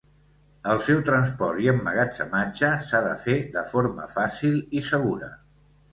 [0.75, 5.29] El seu transport i emmagatzematge s'ha de fer de forma fàcil i segura.